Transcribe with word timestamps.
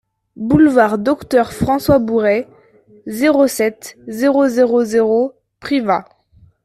Boulevard 0.35 0.97
Docteur 0.97 1.53
François 1.53 1.99
Bourret, 1.99 2.47
zéro 3.05 3.45
sept, 3.45 3.99
zéro 4.07 4.47
zéro 4.47 4.83
zéro 4.83 5.35
Privas 5.59 6.05